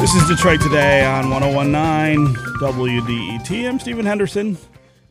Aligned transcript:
This 0.00 0.14
is 0.14 0.28
Detroit 0.28 0.60
Today 0.60 1.04
on 1.04 1.30
1019 1.30 2.34
WDET. 2.58 3.68
I'm 3.68 3.78
Stephen 3.78 4.06
Henderson. 4.06 4.58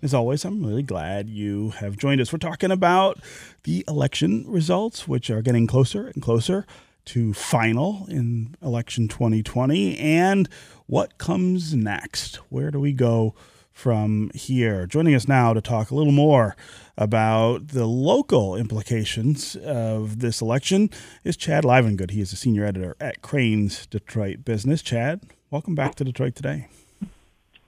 As 0.02 0.14
always, 0.14 0.44
I'm 0.44 0.66
really 0.66 0.84
glad 0.84 1.30
you 1.30 1.70
have 1.72 1.96
joined 1.96 2.20
us. 2.20 2.34
We're 2.34 2.40
talking 2.40 2.72
about 2.72 3.20
the 3.64 3.86
election 3.88 4.44
results, 4.48 5.08
which 5.08 5.30
are 5.30 5.42
getting 5.42 5.68
closer 5.68 6.08
and 6.08 6.22
closer 6.22 6.66
to 7.06 7.34
final 7.34 8.08
in 8.10 8.56
election 8.62 9.08
2020, 9.08 9.98
and 9.98 10.50
what 10.88 11.18
comes 11.18 11.74
next. 11.74 12.36
Where 12.50 12.70
do 12.70 12.80
we 12.80 12.92
go 12.92 13.36
from 13.72 14.32
here? 14.34 14.86
Joining 14.86 15.16
us 15.16 15.28
now 15.28 15.54
to 15.54 15.62
talk 15.62 15.92
a 15.92 15.96
little 15.96 16.12
more 16.12 16.56
about 16.98 17.70
the 17.70 17.86
local 17.86 18.56
implications 18.56 19.56
of 19.56 20.20
this 20.20 20.42
election 20.42 20.90
is 21.24 21.38
Chad 21.38 21.64
Livengood. 21.64 22.12
He 22.12 22.22
is 22.22 22.34
a 22.34 22.36
senior 22.36 22.66
editor 22.66 22.96
at 23.00 23.22
Crain's 23.22 23.86
Detroit 23.88 24.44
Business. 24.44 24.82
Chad, 24.82 25.22
welcome 25.52 25.76
back 25.76 25.96
to 25.96 26.04
Detroit 26.04 26.36
Today. 26.36 26.68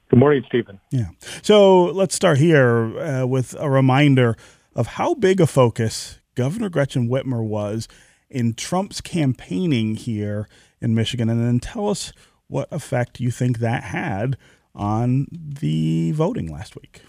Good 0.09 0.19
morning, 0.19 0.43
Stephen. 0.47 0.79
Yeah. 0.91 1.09
So 1.41 1.85
let's 1.85 2.13
start 2.13 2.37
here 2.37 2.99
uh, 2.99 3.25
with 3.25 3.55
a 3.57 3.69
reminder 3.69 4.35
of 4.75 4.87
how 4.87 5.13
big 5.13 5.39
a 5.39 5.47
focus 5.47 6.19
Governor 6.35 6.69
Gretchen 6.69 7.07
Whitmer 7.09 7.43
was 7.43 7.87
in 8.29 8.53
Trump's 8.53 9.01
campaigning 9.01 9.95
here 9.95 10.47
in 10.81 10.95
Michigan, 10.95 11.29
and 11.29 11.41
then 11.41 11.59
tell 11.59 11.89
us 11.89 12.11
what 12.47 12.67
effect 12.71 13.19
you 13.19 13.31
think 13.31 13.59
that 13.59 13.83
had 13.83 14.37
on 14.75 15.27
the 15.31 16.11
voting 16.11 16.51
last 16.51 16.75
week. 16.75 17.01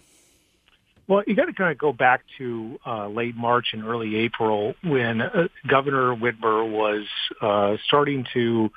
Well, 1.08 1.22
you 1.26 1.34
got 1.34 1.46
to 1.46 1.52
kind 1.52 1.70
of 1.70 1.78
go 1.78 1.92
back 1.92 2.22
to 2.38 2.78
uh, 2.86 3.08
late 3.08 3.36
March 3.36 3.68
and 3.72 3.84
early 3.84 4.16
April 4.16 4.74
when 4.82 5.20
uh, 5.20 5.48
Governor 5.66 6.14
Whitmer 6.14 6.70
was 6.70 7.06
uh, 7.40 7.76
starting 7.84 8.24
to 8.34 8.70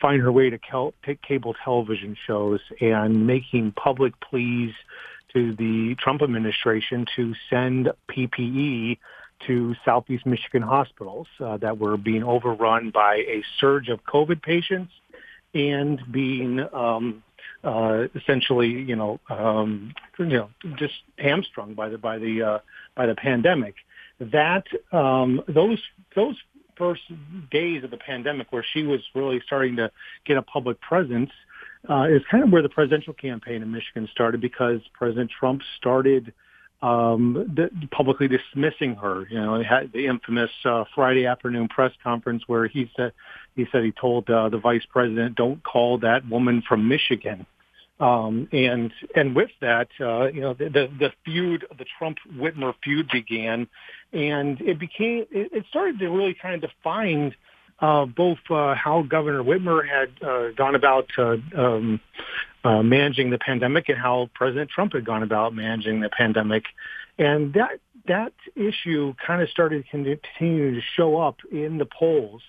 find 0.00 0.22
her 0.22 0.32
way 0.32 0.50
to 0.50 0.58
kel- 0.58 0.94
cable 1.26 1.54
television 1.64 2.16
shows 2.26 2.60
and 2.80 3.26
making 3.26 3.72
public 3.72 4.18
pleas 4.20 4.72
to 5.32 5.54
the 5.54 5.94
Trump 5.98 6.22
administration 6.22 7.06
to 7.16 7.34
send 7.50 7.90
PPE 8.08 8.98
to 9.46 9.74
Southeast 9.84 10.24
Michigan 10.24 10.62
hospitals 10.62 11.26
uh, 11.40 11.56
that 11.58 11.78
were 11.78 11.96
being 11.96 12.22
overrun 12.22 12.90
by 12.90 13.16
a 13.16 13.42
surge 13.58 13.88
of 13.88 14.04
COVID 14.04 14.42
patients 14.42 14.92
and 15.54 16.00
being 16.10 16.60
um, 16.72 17.22
uh, 17.64 18.04
essentially, 18.14 18.68
you 18.68 18.96
know, 18.96 19.20
um, 19.30 19.94
you 20.18 20.26
know, 20.26 20.50
just 20.76 20.94
hamstrung 21.18 21.74
by 21.74 21.88
the 21.88 21.98
by 21.98 22.18
the 22.18 22.42
uh, 22.42 22.58
by 22.94 23.06
the 23.06 23.14
pandemic. 23.14 23.74
That 24.20 24.64
um, 24.92 25.42
those 25.48 25.82
those 26.14 26.36
first 26.76 27.02
days 27.50 27.84
of 27.84 27.90
the 27.90 27.96
pandemic, 27.96 28.50
where 28.50 28.64
she 28.72 28.82
was 28.82 29.00
really 29.14 29.40
starting 29.46 29.76
to 29.76 29.90
get 30.24 30.36
a 30.36 30.42
public 30.42 30.80
presence, 30.80 31.30
uh, 31.88 32.04
is 32.04 32.22
kind 32.30 32.44
of 32.44 32.50
where 32.50 32.62
the 32.62 32.68
presidential 32.68 33.12
campaign 33.12 33.62
in 33.62 33.70
Michigan 33.70 34.08
started 34.12 34.40
because 34.40 34.80
President 34.94 35.30
Trump 35.30 35.62
started 35.76 36.32
um, 36.82 37.52
the, 37.54 37.70
publicly 37.90 38.28
dismissing 38.28 38.96
her. 38.96 39.26
You 39.30 39.40
know, 39.40 39.58
he 39.58 39.64
had 39.64 39.92
the 39.92 40.06
infamous 40.06 40.50
uh, 40.64 40.84
Friday 40.94 41.26
afternoon 41.26 41.68
press 41.68 41.92
conference 42.02 42.42
where 42.46 42.66
he 42.66 42.90
said 42.96 43.12
he 43.56 43.66
said 43.70 43.84
he 43.84 43.92
told 43.92 44.28
uh, 44.30 44.48
the 44.48 44.58
vice 44.58 44.84
president, 44.88 45.36
"Don't 45.36 45.62
call 45.62 45.98
that 45.98 46.28
woman 46.28 46.62
from 46.66 46.88
Michigan." 46.88 47.46
Um, 48.00 48.48
and 48.52 48.92
and 49.14 49.36
with 49.36 49.50
that, 49.60 49.88
uh, 50.00 50.26
you 50.26 50.40
know, 50.40 50.54
the, 50.54 50.64
the 50.64 50.88
the 50.98 51.12
feud, 51.24 51.66
the 51.78 51.84
Trump 51.98 52.18
Whitmer 52.34 52.74
feud 52.82 53.08
began, 53.12 53.68
and 54.12 54.60
it 54.60 54.78
became 54.80 55.26
it, 55.30 55.52
it 55.52 55.64
started 55.70 55.98
to 56.00 56.08
really 56.08 56.34
kind 56.34 56.56
of 56.56 56.68
define 56.70 57.34
uh, 57.78 58.06
both 58.06 58.38
uh, 58.50 58.74
how 58.74 59.02
Governor 59.02 59.42
Whitmer 59.44 59.86
had 59.86 60.10
uh, 60.26 60.50
gone 60.50 60.74
about 60.74 61.10
uh, 61.16 61.36
um, 61.56 62.00
uh, 62.64 62.82
managing 62.82 63.30
the 63.30 63.38
pandemic 63.38 63.88
and 63.88 63.98
how 63.98 64.30
President 64.34 64.70
Trump 64.70 64.94
had 64.94 65.04
gone 65.04 65.22
about 65.22 65.54
managing 65.54 66.00
the 66.00 66.08
pandemic, 66.08 66.64
and 67.18 67.54
that 67.54 67.78
that 68.08 68.32
issue 68.56 69.14
kind 69.24 69.42
of 69.42 69.48
started 69.48 69.84
continuing 69.88 70.74
to 70.74 70.80
show 70.96 71.20
up 71.20 71.36
in 71.52 71.78
the 71.78 71.86
polls 71.86 72.42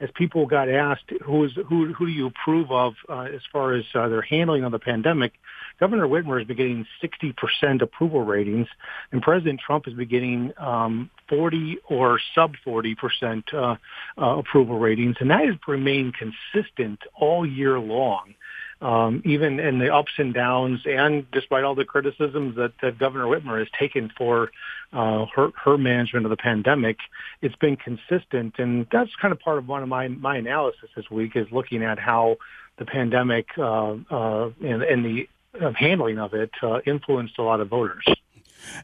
as 0.00 0.08
people 0.14 0.46
got 0.46 0.68
asked 0.68 1.10
who 1.24 1.44
is 1.44 1.52
who 1.68 1.92
who 1.92 2.06
do 2.06 2.12
you 2.12 2.26
approve 2.26 2.70
of 2.70 2.94
uh, 3.08 3.22
as 3.22 3.40
far 3.52 3.74
as 3.74 3.84
uh, 3.94 4.08
their 4.08 4.22
handling 4.22 4.64
of 4.64 4.72
the 4.72 4.78
pandemic, 4.78 5.32
Governor 5.80 6.06
Whitmer 6.06 6.38
has 6.38 6.46
been 6.46 6.56
getting 6.56 6.86
60% 7.02 7.82
approval 7.82 8.24
ratings, 8.24 8.68
and 9.12 9.22
President 9.22 9.60
Trump 9.64 9.86
has 9.86 9.94
been 9.94 10.08
getting 10.08 10.52
um, 10.58 11.10
40 11.28 11.78
or 11.88 12.20
sub 12.34 12.54
40% 12.66 13.42
uh, 13.52 13.76
uh, 14.16 14.38
approval 14.38 14.78
ratings, 14.78 15.16
and 15.20 15.30
that 15.30 15.46
has 15.46 15.56
remained 15.66 16.14
consistent 16.14 17.00
all 17.18 17.46
year 17.46 17.78
long 17.78 18.34
um, 18.80 19.22
even 19.24 19.58
in 19.58 19.78
the 19.78 19.92
ups 19.92 20.12
and 20.18 20.32
downs, 20.32 20.80
and 20.86 21.28
despite 21.32 21.64
all 21.64 21.74
the 21.74 21.84
criticisms 21.84 22.56
that, 22.56 22.72
that 22.80 22.98
Governor 22.98 23.24
Whitmer 23.24 23.58
has 23.58 23.68
taken 23.78 24.10
for 24.16 24.50
uh, 24.92 25.26
her, 25.34 25.50
her 25.64 25.76
management 25.76 26.26
of 26.26 26.30
the 26.30 26.36
pandemic, 26.36 26.98
it's 27.42 27.56
been 27.56 27.76
consistent, 27.76 28.54
and 28.58 28.86
that's 28.92 29.14
kind 29.16 29.32
of 29.32 29.40
part 29.40 29.58
of 29.58 29.66
one 29.66 29.82
of 29.82 29.88
my 29.88 30.08
my 30.08 30.36
analysis 30.36 30.90
this 30.94 31.10
week 31.10 31.34
is 31.34 31.46
looking 31.50 31.82
at 31.82 31.98
how 31.98 32.36
the 32.78 32.84
pandemic 32.84 33.48
uh, 33.58 33.96
uh, 34.10 34.50
and, 34.64 34.82
and 34.82 35.04
the 35.04 35.28
handling 35.74 36.18
of 36.18 36.34
it 36.34 36.50
uh, 36.62 36.80
influenced 36.86 37.38
a 37.38 37.42
lot 37.42 37.60
of 37.60 37.68
voters. 37.68 38.04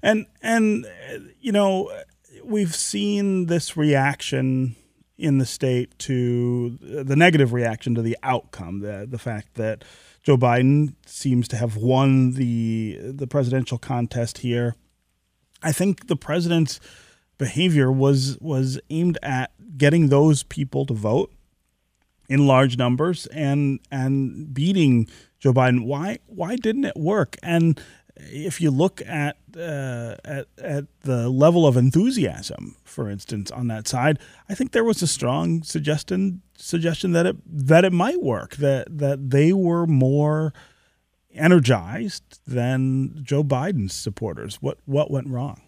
And 0.03 0.27
and 0.43 0.87
you 1.41 1.53
know 1.53 1.91
we've 2.43 2.75
seen 2.75 3.47
this 3.47 3.77
reaction 3.77 4.77
in 5.17 5.39
the 5.39 5.47
state 5.47 5.97
to 6.01 6.79
the 6.81 7.17
negative 7.17 7.53
reaction 7.53 7.95
to 7.95 8.03
the 8.03 8.17
outcome, 8.23 8.81
the 8.81 9.07
the 9.09 9.19
fact 9.19 9.55
that 9.55 9.85
Joe 10.23 10.37
Biden 10.37 10.95
seems 11.07 11.49
to 11.49 11.57
have 11.57 11.77
won 11.77 12.33
the 12.33 12.99
the 13.01 13.27
presidential 13.27 13.79
contest 13.79 14.39
here. 14.39 14.75
I 15.63 15.73
think 15.73 16.09
the 16.09 16.17
president's 16.17 16.81
behavior 17.39 17.91
was 17.91 18.39
was 18.41 18.81
aimed 18.91 19.19
at 19.23 19.53
getting 19.77 20.09
those 20.09 20.43
people 20.43 20.87
to 20.87 20.95
vote 20.95 21.33
in 22.29 22.47
large 22.47 22.77
numbers 22.77 23.27
and 23.27 23.81
and 23.91 24.53
beating 24.53 25.09
Joe 25.39 25.53
Biden. 25.53 25.85
Why 25.85 26.19
why 26.27 26.57
didn't 26.57 26.85
it 26.85 26.97
work? 26.97 27.37
And 27.43 27.81
if 28.17 28.61
you 28.61 28.71
look 28.71 29.03
at 29.07 29.37
uh, 29.57 30.17
at 30.25 30.47
at 30.59 30.85
the 31.01 31.29
level 31.29 31.67
of 31.67 31.77
enthusiasm, 31.77 32.77
for 32.85 33.09
instance, 33.11 33.51
on 33.51 33.69
that 33.69 33.89
side, 33.89 34.19
I 34.49 34.55
think 34.55 34.73
there 34.73 34.85
was 34.85 35.03
a 35.03 35.07
strong 35.07 35.63
suggestion 35.63 36.43
suggestion 36.57 37.13
that 37.13 37.27
it 37.27 37.37
that 37.47 37.85
it 37.85 37.93
might 37.93 38.23
work 38.23 38.57
that 38.57 38.99
that 38.99 39.31
they 39.31 39.53
were 39.53 39.87
more 39.87 40.53
energized 41.35 42.41
than 42.47 43.21
Joe 43.23 43.43
Biden's 43.43 43.95
supporters. 43.95 44.57
What 44.57 44.79
what 44.85 45.11
went 45.11 45.29
wrong? 45.29 45.63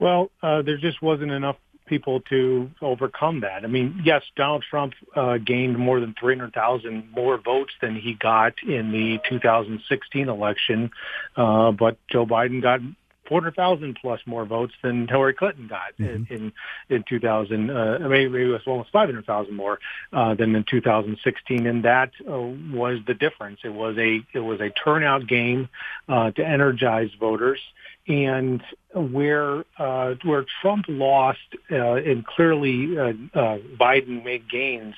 Well, 0.00 0.30
uh, 0.42 0.62
there 0.62 0.76
just 0.76 1.02
wasn't 1.02 1.32
enough 1.32 1.56
people 1.88 2.20
to 2.22 2.70
overcome 2.80 3.40
that. 3.40 3.64
I 3.64 3.66
mean, 3.66 4.02
yes, 4.04 4.22
Donald 4.36 4.64
Trump 4.68 4.94
uh, 5.16 5.38
gained 5.38 5.78
more 5.78 6.00
than 6.00 6.14
300,000 6.18 7.10
more 7.10 7.38
votes 7.38 7.72
than 7.80 7.96
he 7.96 8.14
got 8.14 8.54
in 8.62 8.92
the 8.92 9.18
2016 9.28 10.28
election, 10.28 10.90
uh, 11.36 11.72
but 11.72 11.96
Joe 12.08 12.26
Biden 12.26 12.62
got 12.62 12.80
400,000 13.28 13.98
plus 14.00 14.20
more 14.26 14.46
votes 14.46 14.72
than 14.82 15.06
Hillary 15.06 15.34
Clinton 15.34 15.68
got 15.68 15.96
mm-hmm. 15.98 16.32
in, 16.32 16.52
in 16.88 16.96
in 16.96 17.04
2000. 17.06 17.70
Uh, 17.70 17.98
maybe 18.08 18.42
it 18.42 18.46
was 18.46 18.62
almost 18.66 18.90
500,000 18.90 19.54
more 19.54 19.78
uh, 20.12 20.34
than 20.34 20.56
in 20.56 20.64
2016, 20.64 21.66
and 21.66 21.84
that 21.84 22.10
uh, 22.26 22.38
was 22.38 23.00
the 23.06 23.14
difference. 23.14 23.60
It 23.64 23.72
was 23.72 23.96
a 23.98 24.20
it 24.32 24.40
was 24.40 24.60
a 24.60 24.70
turnout 24.70 25.26
game 25.26 25.68
uh, 26.08 26.30
to 26.32 26.44
energize 26.44 27.10
voters 27.20 27.60
and 28.08 28.62
where 28.94 29.64
uh, 29.78 30.14
where 30.24 30.46
Trump 30.62 30.86
lost 30.88 31.38
uh, 31.70 31.94
and 31.94 32.24
clearly 32.26 32.98
uh, 32.98 33.12
uh, 33.38 33.58
Biden 33.78 34.24
made 34.24 34.48
gains 34.50 34.94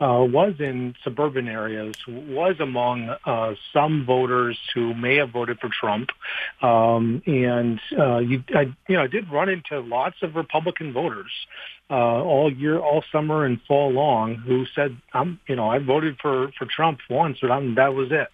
uh, 0.00 0.24
was 0.26 0.54
in 0.58 0.94
suburban 1.04 1.46
areas, 1.46 1.94
was 2.08 2.56
among 2.58 3.14
uh, 3.26 3.54
some 3.74 4.06
voters 4.06 4.58
who 4.74 4.94
may 4.94 5.16
have 5.16 5.30
voted 5.30 5.58
for 5.60 5.68
Trump, 5.68 6.10
um, 6.62 7.22
and 7.26 7.78
you 7.90 8.42
I, 8.54 8.74
you 8.88 8.96
know 8.96 9.02
I 9.02 9.06
did 9.06 9.30
run 9.30 9.50
into 9.50 9.80
lots 9.80 10.16
of 10.22 10.34
Republican 10.34 10.94
voters 10.94 11.30
all 11.90 12.50
year, 12.50 12.78
all 12.78 13.04
summer 13.12 13.44
and 13.44 13.60
fall 13.68 13.90
long 13.90 14.36
who 14.36 14.64
said 14.74 14.96
I'm 15.12 15.38
you 15.46 15.56
know 15.56 15.68
I 15.68 15.78
voted 15.78 16.16
for 16.22 16.50
for 16.58 16.64
Trump 16.64 17.00
once, 17.10 17.38
but 17.42 17.50
I'm, 17.50 17.74
that 17.74 17.94
was 17.94 18.08
it. 18.10 18.28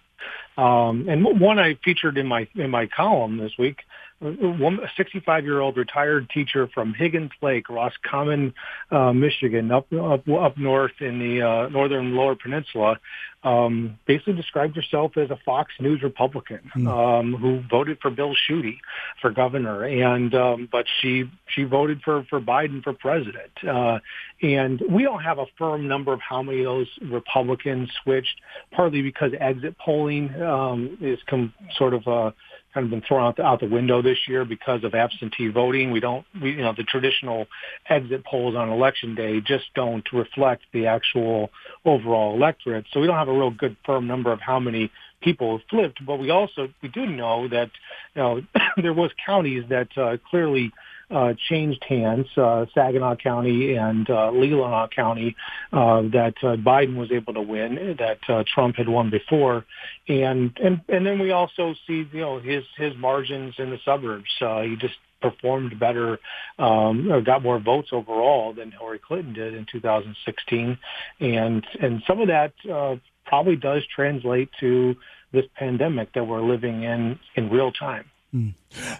Um, 0.57 1.09
and 1.09 1.41
one 1.41 1.59
I 1.59 1.77
featured 1.83 2.17
in 2.17 2.27
my 2.27 2.47
in 2.55 2.69
my 2.69 2.87
column 2.87 3.37
this 3.37 3.57
week 3.57 3.79
a 4.21 4.89
65 4.95 5.43
year 5.43 5.59
old 5.59 5.77
retired 5.77 6.29
teacher 6.29 6.67
from 6.73 6.93
Higgins 6.93 7.31
Lake, 7.41 7.69
Roscommon, 7.69 8.53
uh, 8.91 9.13
Michigan, 9.13 9.71
up 9.71 9.91
up 9.93 10.27
up 10.29 10.57
north 10.57 10.93
in 10.99 11.19
the 11.19 11.41
uh, 11.41 11.69
northern 11.69 12.15
Lower 12.15 12.35
Peninsula, 12.35 12.99
um, 13.43 13.99
basically 14.05 14.33
described 14.33 14.75
herself 14.75 15.17
as 15.17 15.29
a 15.29 15.37
Fox 15.45 15.73
News 15.79 16.01
Republican 16.01 16.71
mm. 16.75 16.87
um, 16.87 17.33
who 17.33 17.61
voted 17.69 17.99
for 18.01 18.09
Bill 18.09 18.33
Schuette 18.47 18.79
for 19.21 19.31
governor, 19.31 19.83
and 19.83 20.33
um, 20.33 20.69
but 20.71 20.85
she 21.01 21.29
she 21.47 21.63
voted 21.63 22.01
for 22.03 22.23
for 22.29 22.39
Biden 22.39 22.83
for 22.83 22.93
president. 22.93 23.51
Uh, 23.67 23.99
and 24.41 24.81
we 24.89 25.03
don't 25.03 25.21
have 25.21 25.39
a 25.39 25.45
firm 25.57 25.87
number 25.87 26.13
of 26.13 26.21
how 26.21 26.41
many 26.41 26.59
of 26.59 26.65
those 26.65 26.87
Republicans 27.01 27.89
switched, 28.03 28.39
partly 28.71 29.01
because 29.01 29.31
exit 29.39 29.77
polling 29.77 30.33
um, 30.41 30.97
is 31.01 31.19
com- 31.27 31.53
sort 31.77 31.93
of 31.93 32.07
a 32.07 32.33
kind 32.73 32.85
of 32.85 32.89
been 32.89 33.01
thrown 33.01 33.23
out 33.23 33.37
the, 33.37 33.43
out 33.43 33.59
the 33.59 33.67
window 33.67 34.01
this 34.01 34.17
year 34.27 34.45
because 34.45 34.83
of 34.83 34.93
absentee 34.93 35.49
voting. 35.49 35.91
We 35.91 35.99
don't, 35.99 36.25
we, 36.41 36.51
you 36.51 36.61
know, 36.61 36.73
the 36.75 36.83
traditional 36.83 37.47
exit 37.89 38.25
polls 38.25 38.55
on 38.55 38.69
election 38.69 39.15
day 39.15 39.41
just 39.41 39.65
don't 39.75 40.05
reflect 40.11 40.63
the 40.73 40.87
actual 40.87 41.49
overall 41.85 42.35
electorate. 42.35 42.85
So 42.91 42.99
we 42.99 43.07
don't 43.07 43.17
have 43.17 43.27
a 43.27 43.33
real 43.33 43.51
good 43.51 43.77
firm 43.85 44.07
number 44.07 44.31
of 44.31 44.39
how 44.39 44.59
many 44.59 44.91
people 45.21 45.57
have 45.57 45.67
flipped. 45.69 46.05
But 46.05 46.17
we 46.17 46.29
also, 46.29 46.69
we 46.81 46.89
do 46.89 47.05
know 47.05 47.47
that, 47.47 47.69
you 48.15 48.21
know, 48.21 48.41
there 48.81 48.93
was 48.93 49.11
counties 49.25 49.63
that 49.69 49.89
uh, 49.97 50.17
clearly 50.29 50.71
uh, 51.13 51.33
changed 51.49 51.83
hands, 51.87 52.27
uh, 52.37 52.65
Saginaw 52.73 53.15
County 53.17 53.75
and 53.75 54.09
uh, 54.09 54.31
Leelanau 54.33 54.89
County, 54.89 55.35
uh, 55.71 56.01
that 56.13 56.33
uh, 56.41 56.55
Biden 56.55 56.95
was 56.95 57.11
able 57.11 57.33
to 57.33 57.41
win, 57.41 57.95
that 57.99 58.19
uh, 58.27 58.43
Trump 58.53 58.75
had 58.77 58.89
won 58.89 59.09
before, 59.09 59.65
and 60.07 60.57
and 60.61 60.81
and 60.89 61.05
then 61.05 61.19
we 61.19 61.31
also 61.31 61.75
see 61.85 62.07
you 62.11 62.21
know 62.21 62.39
his 62.39 62.63
his 62.77 62.95
margins 62.97 63.55
in 63.57 63.69
the 63.69 63.79
suburbs. 63.85 64.29
Uh, 64.41 64.61
he 64.61 64.75
just 64.75 64.95
performed 65.21 65.79
better, 65.79 66.19
um, 66.59 67.11
or 67.11 67.21
got 67.21 67.41
more 67.41 67.59
votes 67.59 67.89
overall 67.91 68.53
than 68.53 68.71
Hillary 68.71 68.99
Clinton 68.99 69.33
did 69.33 69.53
in 69.53 69.65
2016, 69.71 70.77
and 71.19 71.65
and 71.81 72.03
some 72.07 72.19
of 72.19 72.27
that 72.27 72.53
uh, 72.71 72.95
probably 73.25 73.55
does 73.55 73.83
translate 73.95 74.49
to 74.59 74.95
this 75.31 75.45
pandemic 75.55 76.13
that 76.13 76.25
we're 76.25 76.41
living 76.41 76.83
in 76.83 77.19
in 77.35 77.49
real 77.49 77.71
time. 77.71 78.05
Mm. 78.33 78.55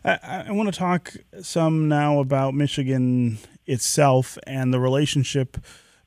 I, 0.06 0.46
I 0.48 0.52
want 0.52 0.72
to 0.72 0.78
talk 0.78 1.14
some 1.42 1.88
now 1.88 2.20
about 2.20 2.54
Michigan 2.54 3.40
itself 3.66 4.38
and 4.46 4.74
the 4.74 4.80
relationship 4.80 5.58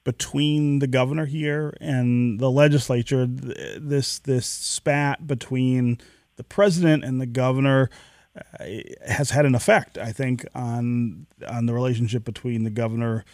between 0.04 0.78
the 0.78 0.86
governor 0.86 1.26
here 1.26 1.76
and 1.80 2.38
the 2.38 2.50
legislature. 2.50 3.26
This 3.26 4.20
this 4.20 4.46
spat 4.46 5.26
between 5.26 5.98
the 6.36 6.44
president 6.44 7.04
and 7.04 7.20
the 7.20 7.26
governor 7.26 7.90
uh, 8.36 8.64
has 9.04 9.30
had 9.30 9.44
an 9.44 9.56
effect, 9.56 9.98
I 9.98 10.12
think, 10.12 10.46
on 10.54 11.26
on 11.48 11.66
the 11.66 11.74
relationship 11.74 12.24
between 12.24 12.62
the 12.62 12.70
governor 12.70 13.24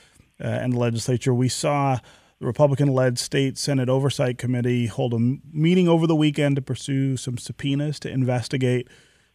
uh, 0.40 0.46
and 0.46 0.72
the 0.72 0.78
legislature. 0.78 1.34
We 1.34 1.50
saw 1.50 1.98
the 2.40 2.46
Republican-led 2.46 3.18
state 3.18 3.58
Senate 3.58 3.90
Oversight 3.90 4.38
Committee 4.38 4.86
hold 4.86 5.12
a 5.12 5.18
meeting 5.52 5.88
over 5.88 6.06
the 6.06 6.16
weekend 6.16 6.56
to 6.56 6.62
pursue 6.62 7.18
some 7.18 7.36
subpoenas 7.36 8.00
to 8.00 8.10
investigate 8.10 8.88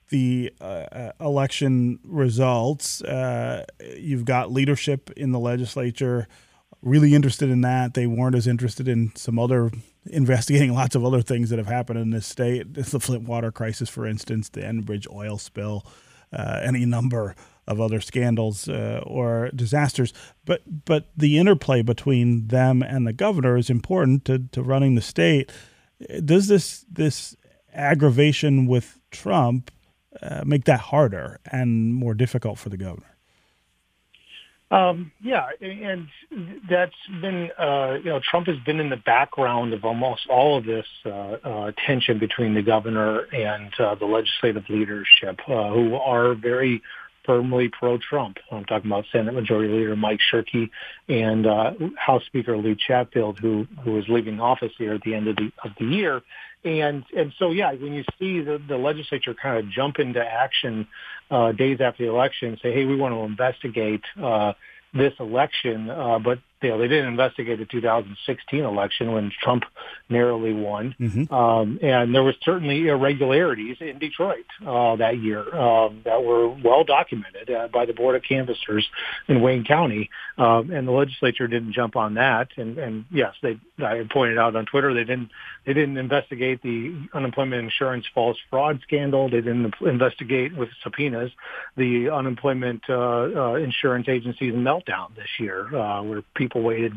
the 0.10 0.54
uh, 0.62 0.64
uh, 0.64 1.12
election 1.20 2.00
results. 2.04 3.02
Uh, 3.02 3.66
you've 3.98 4.26
got 4.26 4.52
leadership 4.52 5.12
in 5.18 5.32
the 5.32 5.40
legislature 5.40 6.28
really 6.82 7.14
interested 7.14 7.50
in 7.50 7.62
that. 7.62 7.94
They 7.94 8.08
weren't 8.08 8.36
as 8.36 8.48
interested 8.48 8.88
in 8.88 9.12
some 9.16 9.40
other 9.40 9.72
investigating 10.06 10.74
lots 10.76 10.96
of 10.96 11.04
other 11.06 11.22
things 11.22 11.50
that 11.50 11.58
have 11.58 11.68
happened 11.68 12.00
in 12.00 12.12
this 12.12 12.26
state. 12.26 12.68
It's 12.76 12.92
The 12.92 13.00
Flint 13.00 13.24
water 13.24 13.52
crisis, 13.52 13.90
for 13.90 14.06
instance, 14.06 14.50
the 14.50 14.62
Enbridge 14.62 15.08
oil 15.12 15.38
spill, 15.38 15.86
uh, 16.32 16.62
any 16.64 16.86
number 16.86 17.36
of 17.68 17.82
other 17.82 18.00
scandals 18.00 18.70
uh, 18.70 19.04
or 19.06 19.50
disasters. 19.54 20.14
But 20.46 20.86
but 20.86 21.10
the 21.18 21.38
interplay 21.38 21.82
between 21.82 22.48
them 22.48 22.82
and 22.82 23.06
the 23.06 23.14
governor 23.14 23.58
is 23.58 23.70
important 23.70 24.24
to, 24.26 24.40
to 24.54 24.64
running 24.64 24.96
the 24.96 25.02
state. 25.02 25.52
Does 26.24 26.48
this 26.48 26.86
this 26.90 27.36
aggravation 27.74 28.68
with 28.68 29.00
Trump 29.12 29.72
uh, 30.22 30.44
make 30.46 30.66
that 30.66 30.80
harder 30.80 31.40
and 31.52 31.94
more 31.94 32.14
difficult 32.14 32.58
for 32.60 32.70
the 32.70 32.78
governor? 32.78 33.18
Um, 34.70 35.14
yeah, 35.22 35.48
and 35.62 36.08
that's 36.70 36.92
been, 37.22 37.52
uh, 37.58 38.00
you 38.04 38.10
know, 38.10 38.20
Trump 38.20 38.48
has 38.48 38.58
been 38.66 38.82
in 38.82 38.90
the 38.90 38.98
background 38.98 39.74
of 39.74 39.86
almost 39.86 40.28
all 40.30 40.58
of 40.58 40.66
this 40.66 40.86
uh, 41.06 41.10
uh, 41.10 41.72
tension 41.86 42.20
between 42.20 42.54
the 42.54 42.62
governor 42.62 43.22
and 43.32 43.72
uh, 43.80 43.96
the 43.96 44.06
legislative 44.06 44.66
leadership, 44.68 45.40
uh, 45.48 45.70
who 45.70 45.96
are 45.96 46.36
very 46.36 46.82
firmly 47.28 47.70
pro-Trump. 47.70 48.38
I'm 48.52 48.66
talking 48.66 48.90
about 48.90 49.06
Senate 49.12 49.34
Majority 49.34 49.72
Leader 49.72 49.96
Mike 49.96 50.20
Shirkey 50.32 50.72
and 51.08 51.46
uh, 51.46 51.74
House 51.96 52.26
Speaker 52.26 52.58
Lee 52.58 52.76
Chatfield, 52.76 53.38
who 53.38 53.68
who 53.84 54.00
is 54.00 54.06
leaving 54.10 54.40
office 54.40 54.72
here 54.80 54.94
at 54.94 55.02
the 55.02 55.14
end 55.14 55.28
of 55.28 55.36
the 55.36 55.52
of 55.64 55.72
the 55.78 55.86
year. 55.86 56.24
And 56.64 57.04
and 57.16 57.34
so 57.38 57.52
yeah, 57.52 57.74
when 57.74 57.94
you 57.94 58.04
see 58.18 58.40
the, 58.40 58.60
the 58.68 58.78
legislature 58.78 59.36
kind 59.36 59.60
of 59.60 59.70
jump 59.70 60.00
into 60.00 60.24
action 60.26 60.88
uh, 61.30 61.52
days 61.52 61.80
after 61.82 62.06
the 62.06 62.10
election, 62.10 62.58
say, 62.64 62.74
hey, 62.74 62.86
we 62.86 62.96
want 62.96 63.14
to 63.14 63.20
investigate 63.20 64.02
uh, 64.22 64.54
this 64.94 65.14
election, 65.20 65.90
uh, 65.90 66.18
but 66.20 66.40
you 66.62 66.70
know, 66.70 66.80
they 66.80 66.88
didn't 66.88 67.08
investigate 67.08 67.60
the 67.60 67.66
2016 67.66 68.64
election 68.64 69.12
when 69.12 69.32
Trump 69.42 69.64
narrowly 70.10 70.54
won. 70.54 70.96
Mm-hmm. 71.00 71.34
Um, 71.34 71.80
and 71.82 72.16
there 72.16 72.24
was 72.24 72.36
certainly 72.42 72.88
irregularities 72.88 73.78
in 73.80 74.00
Detroit 74.00 74.46
uh, 74.66 74.96
that 74.96 75.20
year 75.20 75.56
um, 75.56 76.02
that 76.06 76.24
were 76.24 76.48
well 76.48 76.84
documented 76.84 77.50
uh, 77.50 77.68
by 77.68 77.86
the 77.86 77.94
Board 77.94 78.16
of 78.16 78.24
Canvassers 78.24 78.88
in 79.28 79.42
Wayne 79.42 79.66
County. 79.66 80.10
Um, 80.38 80.72
and 80.72 80.88
the 80.88 80.92
legislature 80.92 81.48
didn't 81.48 81.74
jump 81.74 81.96
on 81.96 82.16
that. 82.16 82.50
And, 82.58 82.78
and 82.78 83.06
yes, 83.12 83.36
they, 83.42 83.60
I 83.80 84.04
pointed 84.12 84.38
out 84.38 84.56
on 84.56 84.66
Twitter, 84.66 84.94
they 84.94 85.04
didn't, 85.04 85.30
they 85.66 85.74
didn't 85.74 85.98
investigate 85.98 86.64
the 86.64 87.08
unemployment 87.14 87.64
insurance 87.64 88.06
false 88.16 88.38
fraud 88.50 88.80
scandal. 88.84 89.30
They 89.30 89.42
didn't 89.42 89.74
investigate 89.82 90.56
with 90.56 90.70
subpoenas 90.82 91.32
the 91.76 92.10
unemployment 92.10 92.84
uh, 92.90 92.96
uh, 92.96 93.54
insurance 93.56 94.08
agency's 94.10 94.54
meltdown 94.54 95.16
this 95.16 95.28
year, 95.40 95.76
uh, 95.76 96.02
where 96.02 96.24
people 96.36 96.47
people 96.48 96.62
waited 96.62 96.94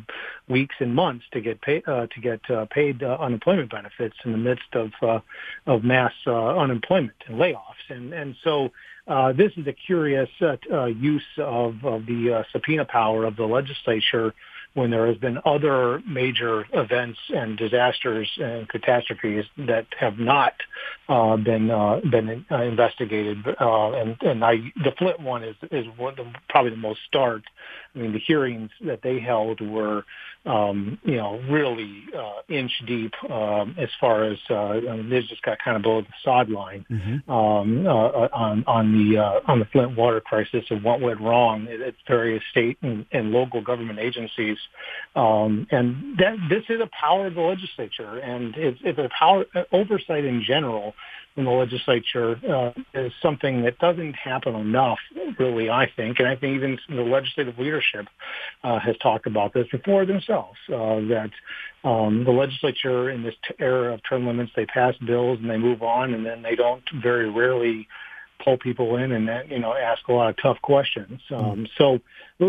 weeks 0.48 0.76
and 0.78 0.94
months 0.94 1.24
to 1.32 1.40
get 1.40 1.60
paid 1.60 1.82
uh, 1.88 2.06
to 2.06 2.20
get 2.20 2.40
uh, 2.50 2.66
paid 2.70 3.02
uh, 3.02 3.16
unemployment 3.20 3.70
benefits 3.70 4.16
in 4.24 4.32
the 4.32 4.38
midst 4.38 4.74
of 4.74 4.90
uh, 5.02 5.20
of 5.66 5.82
mass 5.82 6.12
uh, 6.26 6.56
unemployment 6.56 7.16
and 7.26 7.38
layoffs, 7.38 7.86
and 7.88 8.12
and 8.12 8.36
so. 8.44 8.70
Uh, 9.08 9.32
this 9.32 9.50
is 9.56 9.66
a 9.66 9.72
curious 9.72 10.28
uh, 10.40 10.56
uh, 10.72 10.84
use 10.84 11.26
of, 11.38 11.84
of 11.84 12.06
the 12.06 12.32
uh, 12.32 12.42
subpoena 12.52 12.84
power 12.84 13.24
of 13.24 13.34
the 13.34 13.44
legislature 13.44 14.32
when 14.74 14.90
there 14.90 15.06
has 15.06 15.16
been 15.16 15.38
other 15.44 16.00
major 16.06 16.64
events 16.72 17.18
and 17.30 17.58
disasters 17.58 18.30
and 18.40 18.68
catastrophes 18.68 19.44
that 19.56 19.86
have 19.98 20.18
not 20.18 20.54
uh, 21.08 21.36
been 21.36 21.70
uh, 21.70 22.00
been 22.08 22.44
uh, 22.50 22.62
investigated. 22.62 23.38
Uh, 23.60 23.92
and 23.92 24.16
and 24.22 24.44
I, 24.44 24.56
the 24.76 24.92
Flint 24.96 25.20
one 25.20 25.42
is 25.42 25.56
is 25.72 25.86
one 25.96 26.14
the, 26.16 26.32
probably 26.48 26.70
the 26.70 26.76
most 26.76 27.00
stark. 27.08 27.42
I 27.94 27.98
mean, 27.98 28.12
the 28.12 28.20
hearings 28.20 28.70
that 28.82 29.00
they 29.02 29.20
held 29.20 29.60
were 29.60 30.04
um, 30.46 30.98
you 31.04 31.16
know, 31.16 31.38
really 31.50 32.04
uh, 32.16 32.40
inch 32.48 32.72
deep 32.86 33.12
um, 33.30 33.74
as 33.78 33.90
far 34.00 34.24
as 34.24 34.38
uh, 34.48 34.54
I 34.54 34.96
mean, 34.96 35.10
they 35.10 35.20
just 35.20 35.42
got 35.42 35.58
kind 35.62 35.76
of 35.76 35.82
below 35.82 36.00
the 36.00 36.08
sideline 36.24 36.86
mm-hmm. 36.90 37.30
um, 37.30 37.86
uh, 37.86 38.28
on 38.32 38.64
on 38.66 38.92
the 38.92 39.18
uh, 39.18 39.40
on 39.46 39.58
the 39.58 39.66
Flint 39.66 39.96
water 39.96 40.20
crisis 40.20 40.64
and 40.70 40.82
what 40.82 41.00
went 41.02 41.20
wrong 41.20 41.68
at 41.68 41.94
various 42.08 42.42
state 42.50 42.78
and, 42.80 43.04
and 43.12 43.32
local 43.32 43.60
government 43.60 43.98
agencies, 43.98 44.56
um, 45.14 45.66
and 45.70 46.18
that 46.18 46.36
this 46.48 46.64
is 46.70 46.80
a 46.80 46.88
power 46.98 47.26
of 47.26 47.34
the 47.34 47.40
legislature, 47.42 48.18
and 48.18 48.54
it's, 48.56 48.80
it's 48.82 48.98
a 48.98 49.10
power 49.18 49.44
oversight 49.72 50.24
in 50.24 50.42
general 50.42 50.94
in 51.40 51.46
the 51.46 51.50
legislature 51.50 52.38
uh, 52.48 52.72
is 52.94 53.12
something 53.20 53.62
that 53.62 53.78
doesn't 53.78 54.14
happen 54.14 54.54
enough, 54.54 54.98
really, 55.38 55.68
I 55.68 55.90
think. 55.96 56.18
And 56.18 56.28
I 56.28 56.36
think 56.36 56.56
even 56.56 56.78
the 56.88 57.02
legislative 57.02 57.58
leadership 57.58 58.06
uh, 58.62 58.78
has 58.78 58.96
talked 58.98 59.26
about 59.26 59.52
this 59.52 59.66
before 59.72 60.04
themselves, 60.06 60.58
uh, 60.68 61.00
that 61.08 61.30
um, 61.82 62.24
the 62.24 62.30
legislature 62.30 63.10
in 63.10 63.22
this 63.22 63.34
t- 63.48 63.54
era 63.58 63.94
of 63.94 64.00
term 64.08 64.26
limits, 64.26 64.52
they 64.54 64.66
pass 64.66 64.94
bills 64.98 65.38
and 65.40 65.50
they 65.50 65.56
move 65.56 65.82
on, 65.82 66.14
and 66.14 66.24
then 66.24 66.42
they 66.42 66.54
don't 66.54 66.84
very 67.02 67.28
rarely 67.28 67.88
pull 68.44 68.56
people 68.56 68.96
in 68.96 69.12
and 69.12 69.50
you 69.50 69.58
know 69.58 69.74
ask 69.74 70.06
a 70.08 70.12
lot 70.12 70.30
of 70.30 70.36
tough 70.42 70.60
questions. 70.62 71.20
Hmm. 71.28 71.34
Um, 71.34 71.66
so, 71.76 72.00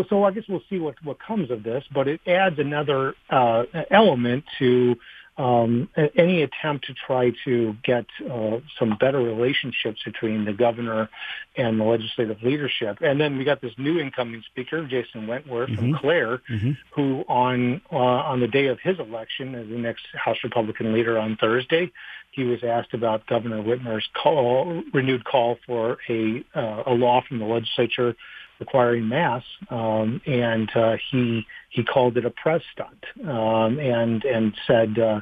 so 0.08 0.24
I 0.24 0.30
guess 0.30 0.44
we'll 0.48 0.62
see 0.70 0.78
what 0.78 0.94
what 1.04 1.18
comes 1.20 1.50
of 1.50 1.62
this, 1.62 1.84
but 1.92 2.08
it 2.08 2.20
adds 2.26 2.58
another 2.58 3.14
uh, 3.30 3.64
element 3.90 4.44
to 4.58 4.96
um, 5.38 5.88
any 6.14 6.42
attempt 6.42 6.86
to 6.86 6.94
try 6.94 7.32
to 7.44 7.74
get 7.82 8.04
uh, 8.30 8.58
some 8.78 8.96
better 9.00 9.18
relationships 9.18 10.00
between 10.04 10.44
the 10.44 10.52
governor 10.52 11.08
and 11.56 11.80
the 11.80 11.84
legislative 11.84 12.42
leadership. 12.42 12.98
And 13.00 13.20
then 13.20 13.38
we 13.38 13.44
got 13.44 13.62
this 13.62 13.72
new 13.78 13.98
incoming 13.98 14.42
speaker, 14.50 14.86
Jason 14.86 15.26
Wentworth 15.26 15.70
mm-hmm. 15.70 15.92
from 15.92 15.98
Clare, 15.98 16.42
mm-hmm. 16.50 16.72
who 16.94 17.24
on 17.28 17.80
uh, 17.90 17.96
on 17.96 18.40
the 18.40 18.48
day 18.48 18.66
of 18.66 18.78
his 18.80 18.98
election 18.98 19.54
as 19.54 19.68
the 19.68 19.78
next 19.78 20.04
House 20.14 20.38
Republican 20.44 20.92
leader 20.92 21.18
on 21.18 21.36
Thursday, 21.36 21.90
he 22.32 22.44
was 22.44 22.62
asked 22.62 22.92
about 22.92 23.26
Governor 23.26 23.62
Whitmer's 23.62 24.08
call, 24.20 24.82
renewed 24.92 25.24
call 25.24 25.58
for 25.66 25.98
a 26.10 26.44
uh, 26.54 26.82
a 26.86 26.92
law 26.92 27.22
from 27.26 27.38
the 27.38 27.46
legislature 27.46 28.16
requiring 28.62 29.08
masks, 29.08 29.48
um, 29.70 30.20
and 30.26 30.70
uh, 30.76 30.96
he 31.10 31.44
he 31.70 31.82
called 31.82 32.16
it 32.16 32.24
a 32.24 32.30
press 32.30 32.62
stunt, 32.72 33.04
um, 33.28 33.78
and 33.78 34.24
and 34.24 34.54
said 34.66 34.98
uh, 34.98 35.20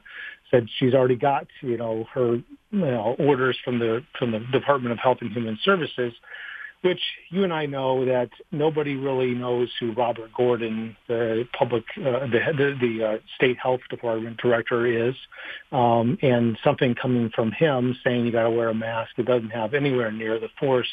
said 0.51 0.69
she's 0.79 0.95
already 0.95 1.17
got 1.17 1.47
you 1.63 1.77
know 1.77 2.07
her 2.13 2.39
you 2.73 2.79
know, 2.79 3.17
orders 3.19 3.59
from 3.65 3.79
the 3.79 4.03
from 4.19 4.33
the 4.33 4.41
Department 4.53 4.93
of 4.93 4.99
Health 4.99 5.19
and 5.21 5.33
Human 5.33 5.59
Services 5.65 6.13
which 6.83 7.01
you 7.31 7.45
and 7.45 7.53
I 7.53 7.67
know 7.67 8.07
that 8.07 8.31
nobody 8.51 8.97
really 8.97 9.35
knows 9.35 9.69
who 9.79 9.93
Robert 9.93 10.31
Gordon, 10.35 10.97
the 11.09 11.47
public, 11.57 11.85
uh, 11.99 12.27
the 12.27 12.41
the, 12.57 12.75
the 12.81 13.05
uh, 13.05 13.19
state 13.37 13.59
health 13.59 13.81
department 13.91 14.39
director 14.39 15.09
is, 15.09 15.15
um, 15.73 16.17
and 16.23 16.59
something 16.65 16.95
coming 16.95 17.31
from 17.35 17.53
him 17.53 17.97
saying 18.03 18.25
you 18.25 18.33
got 18.33 18.45
to 18.45 18.51
wear 18.51 18.71
a 18.71 18.75
mask. 18.75 19.11
It 19.19 19.27
doesn't 19.27 19.51
have 19.51 19.75
anywhere 19.75 20.11
near 20.11 20.41
the 20.41 20.49
force 20.59 20.89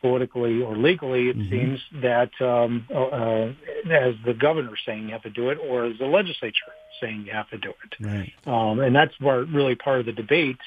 politically 0.00 0.62
or 0.62 0.76
legally. 0.76 1.28
It 1.28 1.38
mm-hmm. 1.38 1.50
seems 1.50 1.80
that 2.02 2.30
um, 2.40 2.86
uh, 2.92 2.98
uh 2.98 3.52
as 3.90 4.14
the 4.26 4.34
governor 4.34 4.72
saying 4.84 5.04
you 5.04 5.12
have 5.12 5.22
to 5.22 5.30
do 5.30 5.50
it, 5.50 5.58
or 5.58 5.84
as 5.84 5.98
the 5.98 6.06
legislature 6.06 6.54
saying 7.00 7.24
you 7.26 7.32
have 7.32 7.48
to 7.50 7.58
do 7.58 7.70
it, 7.70 8.04
right. 8.04 8.32
um, 8.46 8.80
and 8.80 8.94
that's 8.94 9.14
part, 9.16 9.48
really 9.48 9.76
part 9.76 10.00
of 10.00 10.06
the 10.06 10.12
debate 10.12 10.58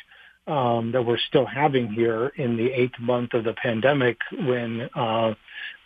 um, 0.48 0.92
that 0.92 1.06
we're 1.06 1.18
still 1.18 1.46
having 1.46 1.88
here 1.88 2.34
in 2.36 2.58
the 2.58 2.70
eighth 2.72 3.00
month 3.00 3.34
of 3.34 3.46
the 3.46 3.54
pandemic 3.54 4.18
when 4.32 4.90
uh, 4.96 5.34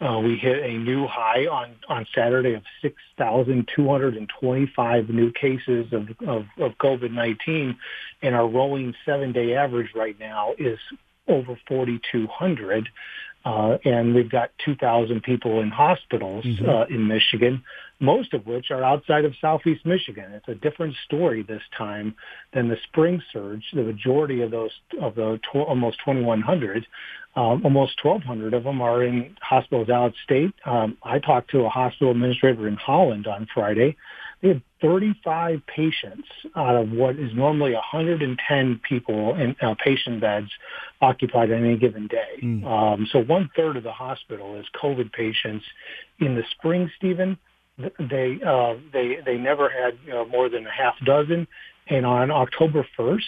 uh, 0.01 0.19
we 0.19 0.35
hit 0.37 0.63
a 0.63 0.77
new 0.77 1.07
high 1.07 1.45
on, 1.45 1.75
on 1.89 2.05
Saturday 2.13 2.53
of 2.53 2.61
6,225 2.81 5.09
new 5.09 5.31
cases 5.31 5.87
of, 5.91 6.09
of, 6.27 6.45
of 6.59 6.77
COVID-19 6.79 7.75
and 8.21 8.35
our 8.35 8.47
rolling 8.47 8.93
seven 9.05 9.31
day 9.31 9.55
average 9.55 9.89
right 9.95 10.19
now 10.19 10.53
is 10.57 10.77
over 11.27 11.59
4,200. 11.67 12.89
Uh, 13.47 13.77
and 13.85 14.13
we've 14.13 14.29
got 14.29 14.49
2,000 14.65 15.23
people 15.23 15.61
in 15.61 15.69
hospitals 15.69 16.43
mm-hmm. 16.43 16.67
uh, 16.67 16.83
in 16.87 17.07
Michigan, 17.07 17.63
most 18.01 18.33
of 18.33 18.45
which 18.45 18.71
are 18.71 18.83
outside 18.83 19.23
of 19.23 19.33
Southeast 19.39 19.85
Michigan. 19.85 20.33
It's 20.33 20.49
a 20.49 20.55
different 20.55 20.95
story 21.05 21.43
this 21.43 21.61
time 21.77 22.13
than 22.53 22.67
the 22.67 22.75
spring 22.89 23.21
surge. 23.31 23.63
The 23.73 23.83
majority 23.83 24.41
of 24.41 24.51
those, 24.51 24.71
of 25.01 25.15
the 25.15 25.39
tw- 25.49 25.65
almost 25.65 25.97
2,100, 26.03 26.85
um, 27.37 27.61
almost 27.63 28.03
1,200 28.03 28.53
of 28.53 28.65
them 28.65 28.81
are 28.81 29.01
in 29.01 29.37
hospitals 29.41 29.89
out 29.89 30.07
of 30.07 30.13
state. 30.25 30.53
Um, 30.65 30.97
I 31.01 31.19
talked 31.19 31.49
to 31.51 31.61
a 31.61 31.69
hospital 31.69 32.11
administrator 32.11 32.67
in 32.67 32.75
Holland 32.75 33.27
on 33.27 33.47
Friday 33.53 33.95
they 34.41 34.49
had 34.49 34.61
35 34.81 35.61
patients 35.67 36.27
out 36.55 36.75
of 36.75 36.91
what 36.91 37.15
is 37.15 37.33
normally 37.33 37.73
110 37.73 38.81
people 38.87 39.33
in 39.35 39.55
uh, 39.61 39.75
patient 39.83 40.21
beds 40.21 40.49
occupied 41.01 41.51
on 41.51 41.63
any 41.63 41.77
given 41.77 42.07
day. 42.07 42.39
Mm. 42.43 42.65
Um, 42.65 43.07
so 43.11 43.19
one 43.19 43.49
third 43.55 43.77
of 43.77 43.83
the 43.83 43.91
hospital 43.91 44.59
is 44.59 44.65
COVID 44.81 45.11
patients. 45.11 45.65
In 46.19 46.35
the 46.35 46.43
spring, 46.51 46.91
Stephen, 46.97 47.37
they 47.77 48.39
uh, 48.45 48.75
they 48.91 49.19
they 49.25 49.37
never 49.37 49.69
had 49.69 49.97
more 50.29 50.49
than 50.49 50.65
a 50.65 50.71
half 50.71 50.95
dozen, 51.05 51.47
and 51.87 52.05
on 52.05 52.31
October 52.31 52.85
1st, 52.97 53.21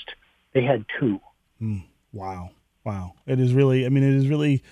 they 0.54 0.64
had 0.64 0.86
two. 1.00 1.20
Mm. 1.62 1.84
Wow, 2.12 2.50
wow! 2.84 3.14
It 3.28 3.40
is 3.40 3.54
really. 3.54 3.86
I 3.86 3.90
mean, 3.90 4.04
it 4.04 4.16
is 4.16 4.28
really 4.28 4.64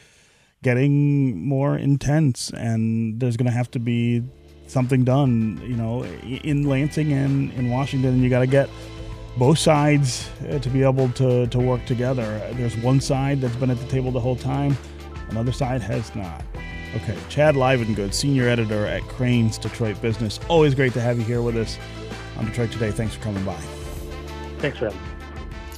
getting 0.64 1.46
more 1.48 1.78
intense, 1.78 2.50
and 2.50 3.20
there's 3.20 3.38
going 3.38 3.46
to 3.46 3.52
have 3.52 3.70
to 3.72 3.80
be 3.80 4.24
something 4.68 5.04
done, 5.04 5.62
you 5.64 5.76
know, 5.76 6.04
in 6.04 6.64
Lansing 6.64 7.14
and 7.14 7.52
in 7.54 7.70
Washington. 7.70 8.22
You 8.22 8.30
got 8.30 8.40
to 8.40 8.48
get 8.48 8.70
both 9.38 9.60
sides 9.60 10.30
uh, 10.50 10.60
to 10.60 10.70
be 10.70 10.84
able 10.84 11.10
to, 11.10 11.48
to 11.48 11.60
work 11.60 11.86
together. 11.86 12.24
There's 12.54 12.76
one 12.78 13.00
side 13.00 13.42
that's 13.42 13.56
been 13.56 13.70
at 13.70 13.80
the 13.80 13.88
table 13.88 14.12
the 14.12 14.20
whole 14.20 14.36
time, 14.36 14.78
another 15.30 15.52
side 15.52 15.82
has 15.82 16.14
not. 16.16 16.44
Okay, 16.96 17.18
Chad 17.30 17.56
Livengood, 17.56 18.14
senior 18.14 18.48
editor 18.48 18.86
at 18.86 19.04
Crain's 19.04 19.58
Detroit 19.58 20.02
Business. 20.02 20.40
Always 20.48 20.74
great 20.74 20.94
to 20.94 21.02
have 21.02 21.20
you 21.20 21.26
here 21.26 21.42
with 21.42 21.58
us 21.58 21.78
on 22.38 22.46
Detroit 22.46 22.72
Today. 22.72 22.92
Thanks 22.92 23.14
for 23.14 23.24
coming 23.24 23.44
by. 23.44 23.60
Thanks, 24.60 24.82
Red. 24.82 24.96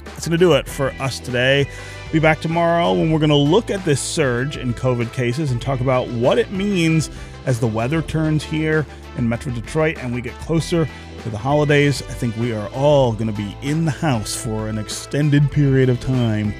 That's 0.04 0.28
going 0.28 0.38
to 0.38 0.38
do 0.38 0.54
it 0.54 0.68
for 0.68 0.90
us 1.00 1.18
today. 1.18 1.68
Be 2.12 2.18
back 2.18 2.40
tomorrow 2.40 2.92
when 2.92 3.10
we're 3.10 3.18
going 3.18 3.30
to 3.30 3.36
look 3.36 3.70
at 3.70 3.84
this 3.84 4.00
surge 4.00 4.56
in 4.56 4.74
COVID 4.74 5.12
cases 5.12 5.50
and 5.50 5.60
talk 5.60 5.80
about 5.80 6.08
what 6.08 6.38
it 6.38 6.50
means 6.50 7.10
as 7.46 7.60
the 7.60 7.66
weather 7.66 8.02
turns 8.02 8.44
here 8.44 8.86
in 9.16 9.28
Metro 9.28 9.52
Detroit 9.52 9.98
and 9.98 10.14
we 10.14 10.20
get 10.20 10.34
closer 10.34 10.88
to 11.22 11.30
the 11.30 11.38
holidays. 11.38 12.02
I 12.02 12.12
think 12.12 12.36
we 12.36 12.52
are 12.52 12.68
all 12.70 13.12
going 13.12 13.26
to 13.26 13.36
be 13.36 13.56
in 13.62 13.84
the 13.84 13.90
house 13.90 14.34
for 14.34 14.68
an 14.68 14.78
extended 14.78 15.50
period 15.50 15.88
of 15.88 16.00
time 16.00 16.54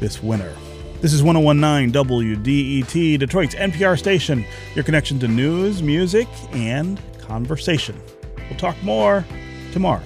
this 0.00 0.22
winter. 0.22 0.54
This 1.00 1.12
is 1.12 1.22
1019 1.22 1.92
WDET, 1.92 3.18
Detroit's 3.18 3.54
NPR 3.54 3.98
station, 3.98 4.44
your 4.74 4.84
connection 4.84 5.18
to 5.20 5.28
news, 5.28 5.82
music, 5.82 6.26
and 6.52 7.00
conversation. 7.18 8.00
We'll 8.48 8.58
talk 8.58 8.82
more 8.82 9.24
tomorrow. 9.72 10.02